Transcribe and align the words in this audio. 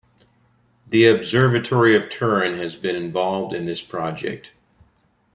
The 0.87 1.05
Observatory 1.05 1.95
of 1.95 2.09
Turin 2.09 2.57
has 2.57 2.75
been 2.75 2.95
also 2.95 3.05
involved 3.05 3.53
in 3.53 3.65
this 3.65 3.83
project. 3.83 4.49